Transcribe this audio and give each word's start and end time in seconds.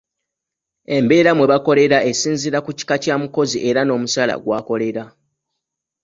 Embeera 0.97 1.31
mwe 1.35 1.45
bakolera 1.51 1.97
esinziira 2.09 2.59
ku 2.65 2.71
kika 2.77 2.95
Kya 3.03 3.15
mukozi 3.21 3.57
era 3.69 3.81
n'omusaala 3.83 4.35
gw'akolera. 4.43 5.03